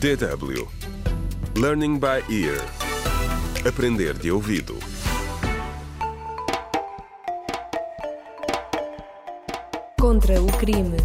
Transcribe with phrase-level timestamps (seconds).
[0.00, 0.68] DW
[1.56, 2.60] Learning by Ear
[3.66, 4.76] Aprender de ouvido
[9.98, 10.96] Contra o crime.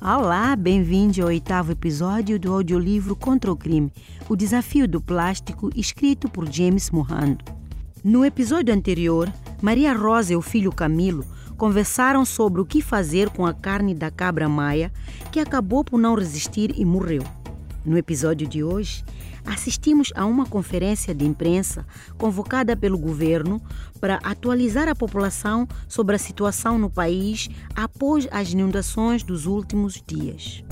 [0.00, 3.92] Olá, bem-vindo ao oitavo episódio do audiolivro Contra o Crime,
[4.28, 7.44] o desafio do plástico, escrito por James Mohando.
[8.02, 11.24] No episódio anterior, Maria Rosa e o filho Camilo
[11.56, 14.92] conversaram sobre o que fazer com a carne da cabra maia,
[15.30, 17.22] que acabou por não resistir e morreu.
[17.84, 19.04] No episódio de hoje,
[19.44, 21.86] assistimos a uma conferência de imprensa
[22.16, 23.60] convocada pelo governo
[24.00, 30.64] para atualizar a população sobre a situação no país após as inundações dos últimos dias.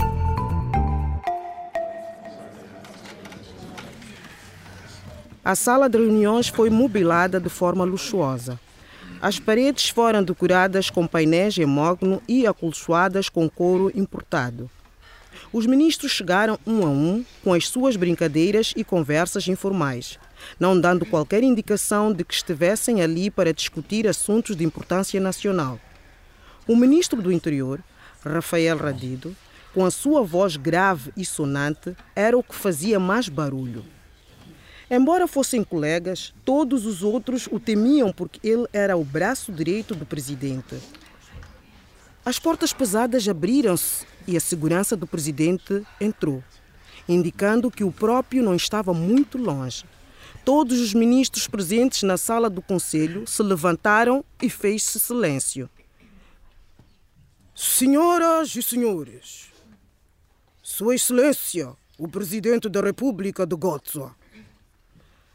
[5.45, 8.61] A sala de reuniões foi mobilada de forma luxuosa.
[9.23, 14.69] As paredes foram decoradas com painéis em mogno e acolchoadas com couro importado.
[15.53, 20.19] Os ministros chegaram um a um com as suas brincadeiras e conversas informais,
[20.59, 25.79] não dando qualquer indicação de que estivessem ali para discutir assuntos de importância nacional.
[26.67, 27.79] O ministro do Interior,
[28.25, 29.37] Rafael Radido,
[29.73, 33.85] com a sua voz grave e sonante, era o que fazia mais barulho.
[34.95, 40.05] Embora fossem colegas, todos os outros o temiam porque ele era o braço direito do
[40.05, 40.79] presidente.
[42.23, 46.45] As portas pesadas abriram-se e a segurança do presidente entrou,
[47.09, 49.87] indicando que o próprio não estava muito longe.
[50.45, 55.71] Todos os ministros presentes na sala do conselho se levantaram e fez-se silêncio.
[57.55, 59.47] Senhoras e senhores,
[60.63, 64.15] Sua Excelência, o presidente da República de Gozo,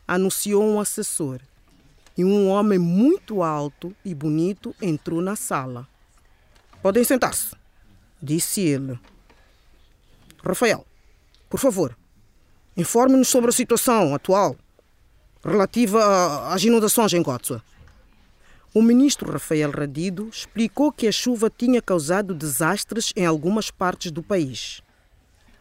[0.07, 1.39] anunciou um assessor.
[2.17, 5.87] E um homem muito alto e bonito entrou na sala.
[6.81, 7.55] Podem sentar-se,
[8.21, 8.99] disse ele.
[10.43, 10.85] Rafael,
[11.49, 11.95] por favor,
[12.75, 14.55] informe-nos sobre a situação atual
[15.43, 17.61] relativa às inundações em Gozo.
[18.73, 24.21] O ministro Rafael Radido explicou que a chuva tinha causado desastres em algumas partes do
[24.21, 24.81] país.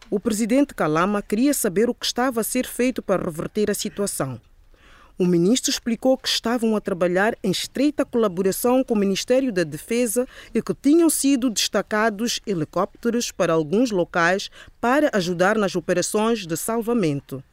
[0.09, 4.39] O presidente Kalama queria saber o que estava a ser feito para reverter a situação.
[5.19, 10.25] O ministro explicou que estavam a trabalhar em estreita colaboração com o Ministério da Defesa
[10.53, 17.43] e que tinham sido destacados helicópteros para alguns locais para ajudar nas operações de salvamento.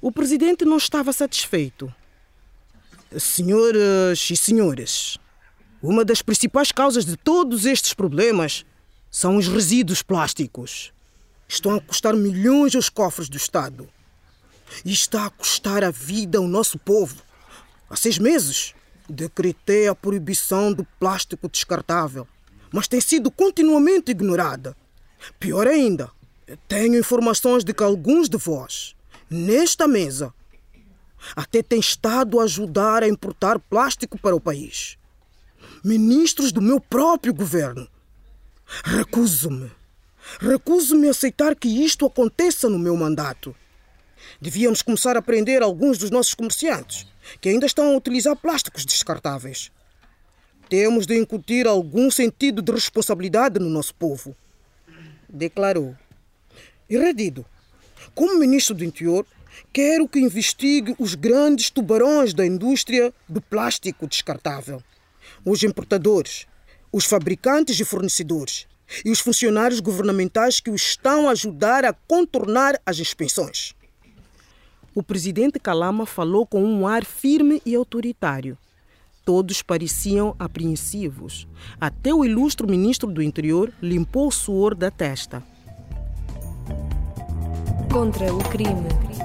[0.00, 1.92] O presidente não estava satisfeito.
[3.18, 5.18] Senhoras e senhores,
[5.82, 8.64] uma das principais causas de todos estes problemas
[9.10, 10.92] são os resíduos plásticos.
[11.50, 13.88] Estão a custar milhões aos cofres do Estado.
[14.84, 17.16] E está a custar a vida ao nosso povo.
[17.90, 18.72] Há seis meses,
[19.08, 22.24] decretei a proibição do plástico descartável,
[22.70, 24.76] mas tem sido continuamente ignorada.
[25.40, 26.08] Pior ainda,
[26.68, 28.94] tenho informações de que alguns de vós,
[29.28, 30.32] nesta mesa,
[31.34, 34.96] até têm estado a ajudar a importar plástico para o país.
[35.82, 37.88] Ministros do meu próprio governo.
[38.84, 39.79] Recuso-me.
[40.38, 43.54] Recuso-me a aceitar que isto aconteça no meu mandato.
[44.40, 47.06] Devíamos começar a prender alguns dos nossos comerciantes
[47.40, 49.70] que ainda estão a utilizar plásticos descartáveis.
[50.68, 54.36] Temos de incutir algum sentido de responsabilidade no nosso povo,
[55.28, 55.96] declarou.
[56.88, 57.44] E Redido,
[58.14, 59.26] como ministro do Interior,
[59.72, 64.82] quero que investigue os grandes tubarões da indústria do plástico descartável,
[65.44, 66.46] os importadores,
[66.92, 68.69] os fabricantes e fornecedores
[69.04, 73.74] e os funcionários governamentais que os estão a ajudar a contornar as inspeções.
[74.94, 78.58] O presidente Kalama falou com um ar firme e autoritário.
[79.24, 81.46] Todos pareciam apreensivos.
[81.80, 85.42] Até o ilustre ministro do Interior limpou o suor da testa.
[87.92, 89.19] Contra o crime.